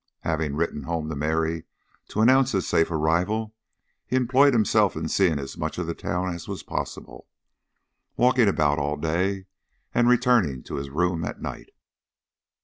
[0.21, 1.65] Having written home to Mary
[2.07, 3.53] to announce his safe arrival,
[4.07, 7.27] he employed himself in seeing as much of the town as was possible,
[8.17, 9.45] walking about all day,
[9.93, 11.69] and only returning to his room at night.